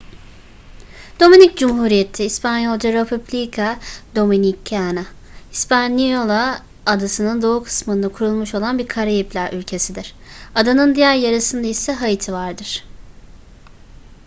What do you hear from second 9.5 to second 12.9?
ülkesidir. adanın diğer yarısında ise haiti vardır